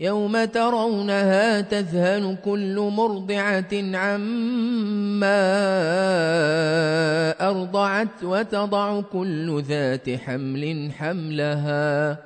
[0.00, 5.40] يوم ترونها تذهل كل مرضعة عما
[7.40, 12.18] أرضعت وتضع كل ذات حمل حملها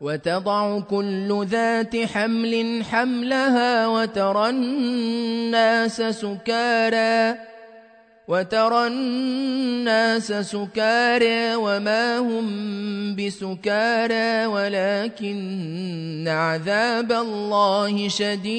[0.00, 7.47] وتضع كل ذات حمل حملها وترى الناس سكارى
[8.28, 12.46] وترى الناس سكارى وما هم
[13.16, 18.58] بسكارى ولكن عذاب الله شديد.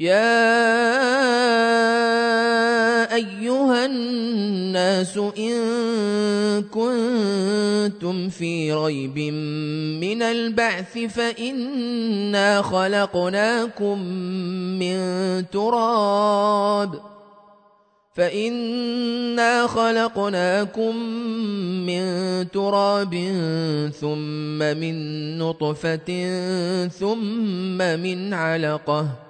[0.00, 0.64] يا
[3.14, 5.56] أيها الناس إن
[6.62, 9.18] كنتم في ريب
[10.00, 13.98] من البعث فإنا خلقناكم
[14.80, 14.96] من
[15.50, 17.00] تراب
[18.14, 20.96] فإنا خلقناكم
[21.86, 22.04] من
[22.50, 23.14] تراب
[24.00, 26.08] ثم من نطفة
[26.88, 29.29] ثم من علقة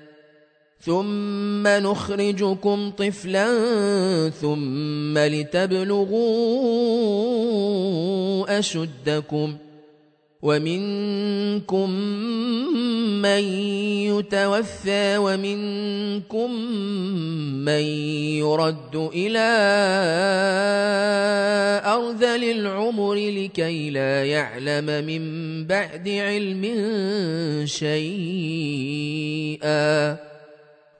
[0.81, 3.49] ثم نخرجكم طفلا
[4.29, 6.19] ثم لتبلغوا
[8.59, 9.55] اشدكم
[10.41, 11.89] ومنكم
[13.21, 13.43] من
[14.09, 16.51] يتوفى ومنكم
[17.65, 17.83] من
[18.41, 19.39] يرد إلى
[21.85, 25.23] ارذل العمر لكي لا يعلم من
[25.67, 26.63] بعد علم
[27.65, 29.11] شيئا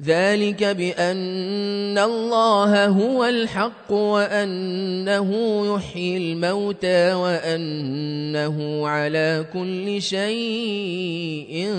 [0.00, 5.30] ذلك بأن الله هو الحق وأنه
[5.74, 11.70] يحيي الموتى وأنه على كل شيء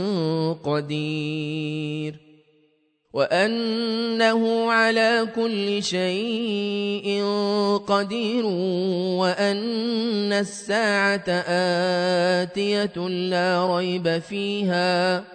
[0.63, 2.15] قدير
[3.13, 7.23] وأنه على كل شيء
[7.87, 8.45] قدير
[9.15, 11.29] وأن الساعة
[12.43, 15.34] آتية لا ريب فيها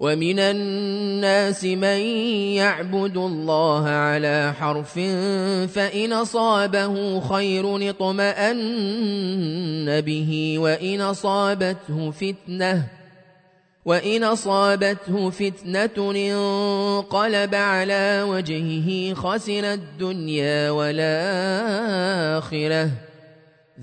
[0.00, 2.00] ومن الناس من
[2.60, 4.94] يعبد الله على حرف
[5.72, 8.60] فإن أصابه خير اطمأن
[10.00, 12.86] به وإن أصابته فتنة
[13.84, 22.10] وإن أصابته فتنة انقلب على وجهه خسر الدنيا والآخرة.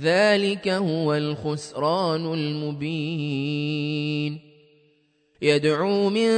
[0.02, 3.74] ذلك هو الخسران المبين.
[5.44, 6.30] يدعو من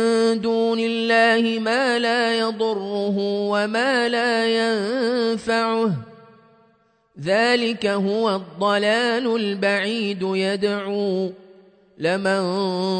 [0.42, 5.92] دون الله ما لا يضره وما لا ينفعه.
[7.22, 10.20] ذلك هو الضلال البعيد.
[10.22, 11.32] يدعو
[11.98, 12.42] لمن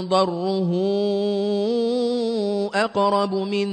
[0.08, 0.72] ضره
[2.76, 3.68] أقرب من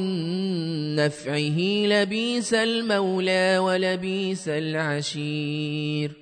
[0.97, 1.59] نفعه.
[1.87, 6.22] لبيس المولى ولبيس العشير.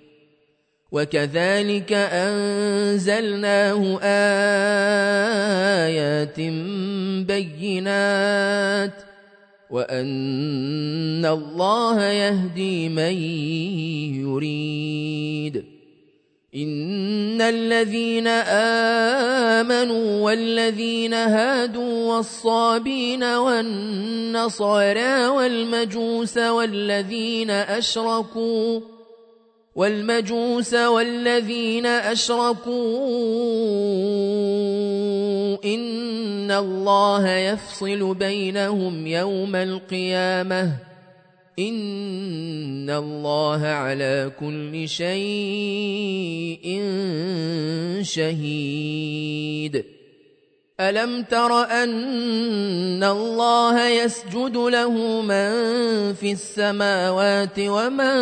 [0.91, 3.99] وكذلك أنزلناه
[5.87, 6.39] آيات
[7.27, 8.93] بينات
[9.69, 13.13] وأن الله يهدي من
[14.19, 15.63] يريد
[16.55, 18.27] إن الذين
[19.57, 28.79] آمنوا والذين هادوا والصابين والنصارى والمجوس والذين أشركوا
[29.75, 32.71] والمجوس والذين أشركوا
[35.65, 40.77] إن الله يفصل بينهم يوم القيامة
[41.59, 46.65] إن الله على كل شيء
[48.01, 49.85] شهيد
[50.81, 54.91] الم تر ان الله يسجد له
[55.21, 55.51] من
[56.13, 58.17] في السماوات ومن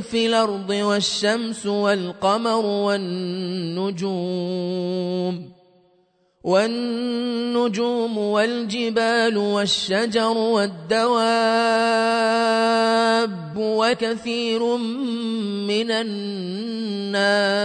[0.00, 4.14] في الأرض والشمس والقمر والنجوم
[6.44, 11.14] والنجوم والجبال والشجر والدواب
[13.56, 14.76] وكثير
[15.66, 15.90] من
[17.10, 17.64] الناس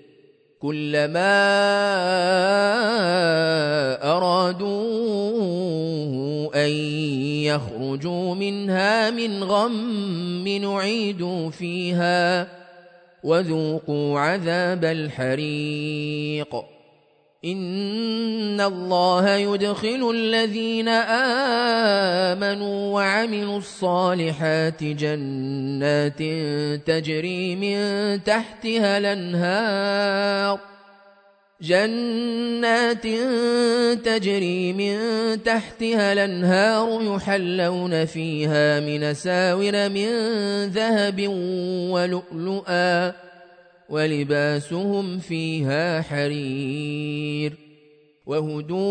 [0.61, 1.37] كلما
[4.17, 5.31] أرادوا
[6.65, 6.69] أن
[7.49, 12.47] يخرجوا منها من غم نعيدوا فيها
[13.23, 16.80] وذوقوا عذاب الحريق.
[17.45, 20.87] ان الله يدخل الذين
[22.37, 26.19] امنوا وعملوا الصالحات جنات
[26.87, 30.59] تجري من تحتها الانهار
[31.61, 33.07] جنات
[34.05, 34.97] تجري من
[35.43, 40.09] تحتها الانهار يحلون فيها من ساور من
[40.65, 41.27] ذهب
[41.91, 43.30] ولؤلؤا
[43.91, 47.53] ولباسهم فيها حرير
[48.25, 48.81] وهدوا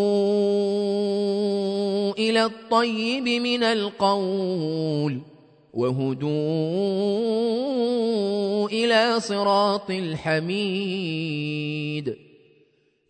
[2.12, 5.20] إلى الطيب من القول
[5.74, 6.30] وهدوا
[8.68, 11.10] إلى صراط الحميد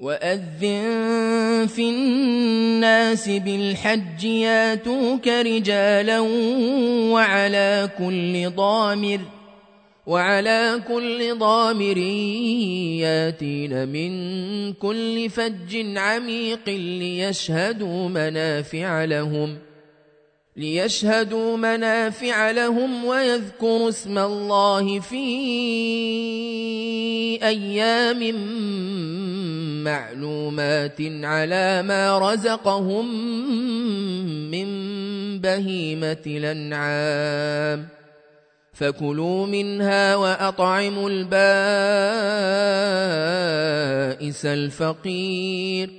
[0.00, 6.20] وأذن في الناس بالحج ياتوك رجالا
[7.10, 9.20] وعلى كل ضامر
[10.06, 11.96] وعلى كل ضامر
[12.96, 14.12] ياتين من
[14.72, 19.58] كل فج عميق ليشهدوا منافع لهم
[20.56, 25.28] ليشهدوا منافع لهم ويذكروا اسم الله في
[27.42, 28.22] أيام
[29.84, 33.06] معلومات على ما رزقهم
[34.50, 34.68] من
[35.40, 37.88] بهيمة الأنعام.
[38.72, 41.36] فكلوا منها وأطعموا البائس
[44.46, 45.90] الفقير.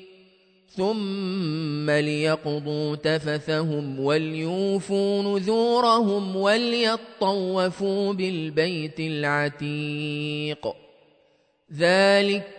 [0.78, 10.68] ثم ليقضوا تفثهم وليوفوا نذورهم وليطوفوا بالبيت العتيق.
[11.78, 12.59] ذلك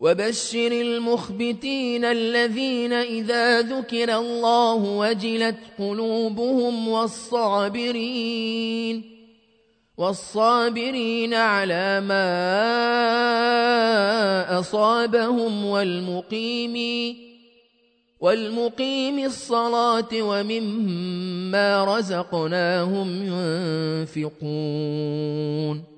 [0.00, 8.38] وبشر المخبتين الذين إذا ذكر الله وجلت قلوبهم والصابرين
[9.96, 12.38] والصابرين على ما
[14.60, 17.16] أصابهم والمقيم
[18.20, 23.22] والمقيم الصلاة ومما رزقناهم
[24.14, 25.97] ينفقون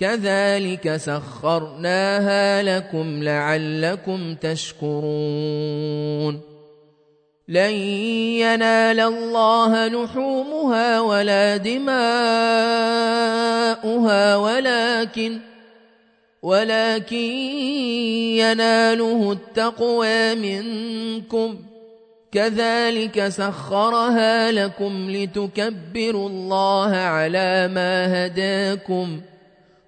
[0.00, 6.40] كذلك سخرناها لكم لعلكم تشكرون.
[7.48, 7.72] لن
[8.40, 11.96] ينال الله لحومها ولا دماؤها
[14.36, 15.38] ولكن
[16.42, 17.30] ولكن
[18.40, 21.58] يناله التقوى منكم.
[22.32, 29.20] كذلك سخرها لكم لتكبروا الله على ما هداكم.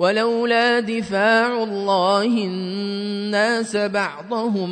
[0.00, 4.70] ولولا دفاع الله الناس بعضهم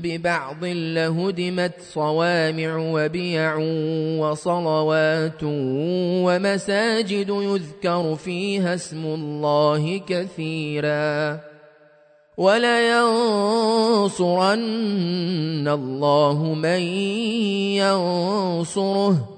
[0.00, 3.56] ببعض لهدمت صوامع وبيع
[4.20, 5.40] وصلوات
[6.24, 11.40] ومساجد يذكر فيها اسم الله كثيرا
[12.36, 12.78] ولينصرن
[15.68, 16.80] الله من
[17.80, 19.37] ينصره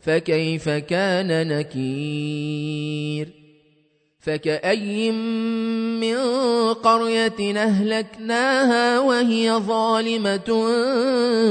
[0.00, 3.28] فكيف كان نكير؟
[4.20, 5.10] فكأي
[6.00, 6.16] من
[6.74, 10.50] قرية أهلكناها وهي ظالمة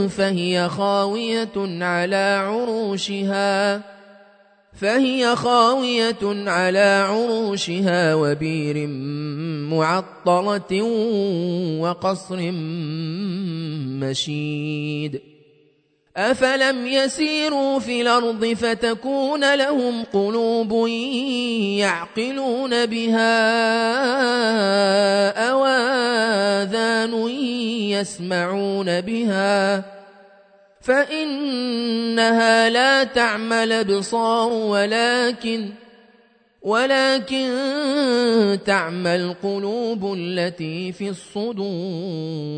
[0.08, 3.82] فهي خاوية على عروشها
[4.74, 8.88] فهي خاوية على عروشها وبير
[9.68, 10.82] معطلة
[11.82, 12.52] وقصر
[14.02, 15.22] مشيد.
[16.18, 20.88] أفلم يسيروا في الأرض فتكون لهم قلوب
[21.78, 23.30] يعقلون بها
[25.50, 27.30] أواذان
[27.90, 29.84] يسمعون بها
[30.82, 35.70] فإنها لا تعمل بصار ولكن
[36.62, 37.50] ولكن
[38.66, 42.58] تعمى القلوب التي في الصدور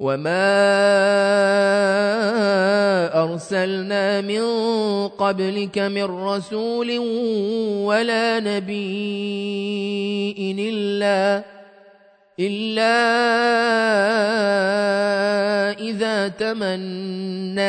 [0.00, 0.52] وما
[3.24, 4.44] أرسلنا من
[5.08, 6.98] قبلك من رسول
[7.88, 9.56] ولا نبي
[10.68, 11.44] إلا
[12.40, 12.96] إلا
[15.80, 17.62] إذا تمنى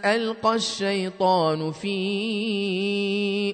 [0.00, 1.94] ألقى الشيطان في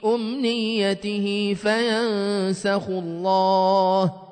[0.05, 4.32] أمنيته فينسخ الله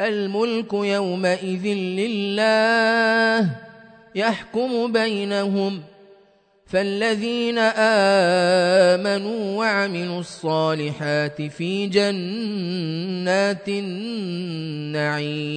[0.00, 3.50] الملك يومئذ لله
[4.14, 5.82] يحكم بينهم
[6.66, 7.58] فالذين
[8.98, 13.68] آمنوا وعملوا الصالحات في جنات
[14.88, 15.56] النعيم.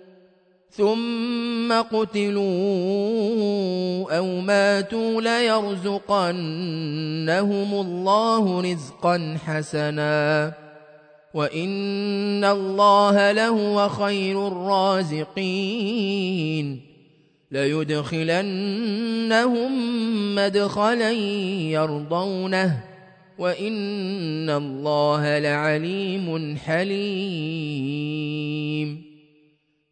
[0.71, 2.43] ثم قتلوا
[4.17, 6.21] أو ماتوا ليرزقنهم
[7.73, 10.53] الله رزقا حسنا.
[11.33, 15.31] وإن الله لهو خير الرازقين.
[17.51, 18.75] ليدخلنهم
[20.35, 22.83] مدخلا يرضونه.
[23.39, 27.11] وإن الله لعليم حليم.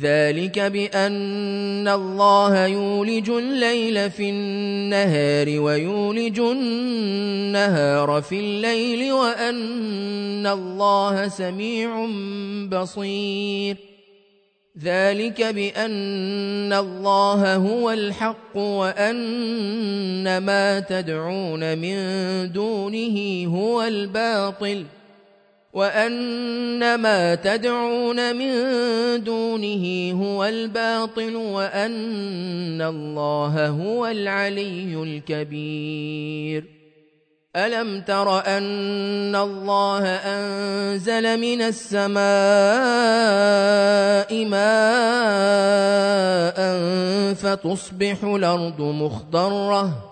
[0.00, 12.06] ذلك بأن الله يولج الليل في النهار ويولج النهار في الليل وأن الله سميع
[12.68, 13.76] بصير.
[14.82, 21.96] ذلك بأن الله هو الحق وأن ما تدعون من
[22.52, 24.84] دونه هو الباطل.
[25.72, 28.52] وان ما تدعون من
[29.24, 36.64] دونه هو الباطل وأن الله هو العلي الكبير.
[37.56, 42.22] ألم تر أن الله أنزل من السماء
[44.44, 44.72] ماء
[47.34, 50.11] فتصبح الأرض مخضرة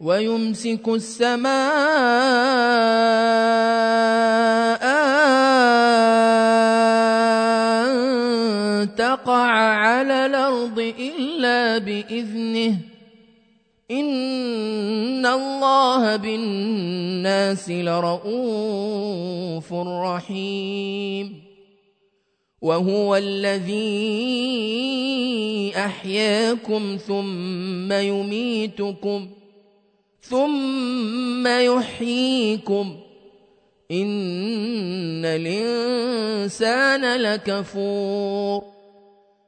[0.00, 1.50] ويمسك السماء
[7.62, 12.76] أن تقع على الأرض إلا بإذنه.
[13.90, 21.42] إن الله بالناس لرؤوف رحيم.
[22.62, 23.82] وهو الذي
[25.76, 29.39] أحياكم ثم يميتكم ۖ.
[30.30, 32.96] ثم يحييكم.
[33.90, 38.64] إن الإنسان لكفور.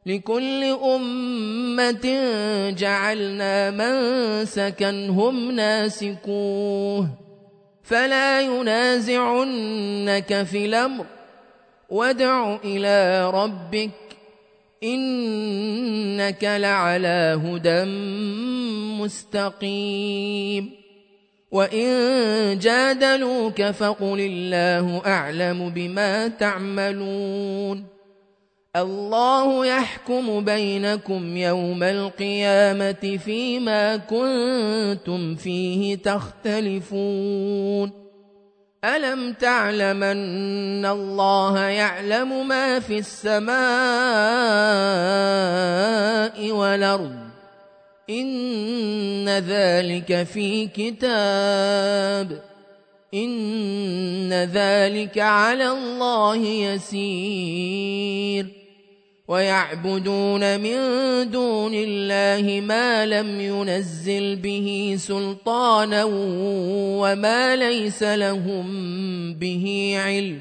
[0.06, 2.30] لكل أمة
[2.78, 7.08] جعلنا منسكا هم ناسكوه.
[7.82, 11.06] فلا ينازعنك في الأمر.
[11.90, 13.90] وادع إلى ربك.
[14.84, 17.82] إنك لعلى هدى
[19.02, 20.70] مستقيم.
[21.50, 27.86] وإن جادلوك فقل الله أعلم بما تعملون.
[28.76, 37.92] الله يحكم بينكم يوم القيامة فيما كنتم فيه تختلفون.
[38.84, 43.52] ألم تعلم أن الله يعلم ما في السماء
[46.50, 47.21] والأرض؟
[48.10, 52.42] ان ذلك في كتاب
[53.14, 58.46] إن ذلك على الله يسير
[59.28, 60.76] ويعبدون من
[61.30, 66.04] دون الله ما لم ينزل به سلطانا
[67.00, 68.64] وما ليس لهم
[69.34, 70.40] به علم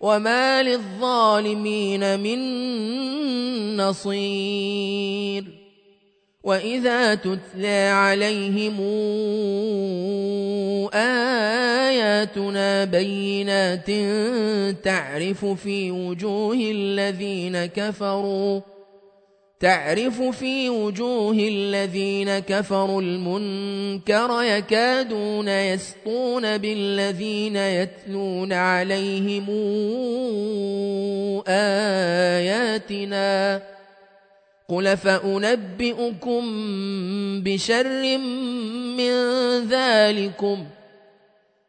[0.00, 2.38] وما للظالمين من
[3.76, 5.57] نصير
[6.48, 8.80] واذا تتلى عليهم
[10.94, 13.90] اياتنا بينات
[14.84, 18.60] تعرف في وجوه الذين كفروا
[19.60, 29.46] تعرف في وجوه الذين كفروا المنكر يكادون يسطون بالذين يتلون عليهم
[31.48, 32.98] اياتنا
[34.68, 36.42] قل فأنبئكم
[37.42, 38.18] بشر
[38.98, 39.14] من
[39.68, 40.66] ذلكم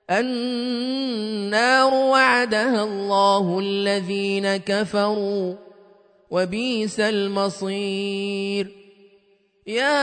[0.09, 5.55] النار وعدها الله الذين كفروا
[6.31, 8.67] وبئس المصير.
[9.67, 9.99] يا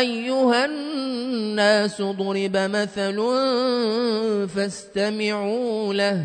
[0.00, 3.16] أيها الناس ضرب مثل
[4.54, 6.24] فاستمعوا له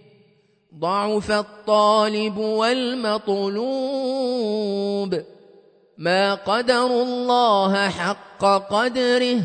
[0.81, 3.71] ضعف الطالب والمطلوب.
[5.97, 9.39] ما قدر الله حق قدره.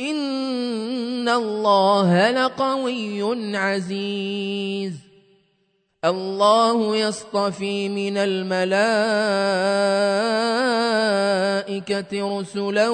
[0.00, 4.92] إن الله لقوي عزيز.
[6.04, 8.62] الله يصطفي من الملائكة
[12.38, 12.88] رسلا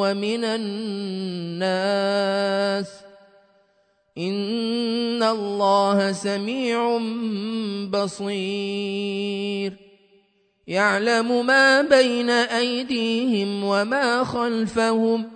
[0.00, 1.88] ومن الناس.
[4.18, 7.00] إن الله سميع
[7.90, 9.72] بصير
[10.66, 15.30] يعلم ما بين أيديهم وما خلفهم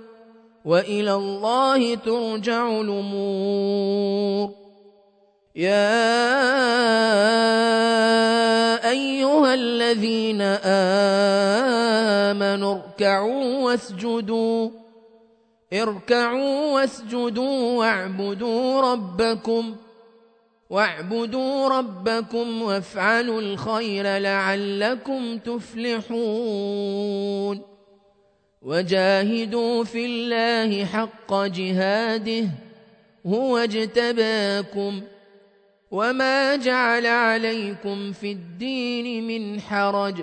[0.64, 4.50] وإلى الله ترجع الأمور
[5.56, 5.92] يا
[8.90, 10.42] أيها الذين
[12.32, 14.81] آمنوا اركعوا واسجدوا
[15.72, 19.76] اركعوا واسجدوا واعبدوا ربكم
[20.70, 26.92] واعبدوا ربكم وافعلوا الخير لعلكم تفلحون
[28.62, 32.48] وجاهدوا في الله حق جهاده
[33.26, 35.02] هو اجتباكم
[35.90, 40.22] وما جعل عليكم في الدين من حرج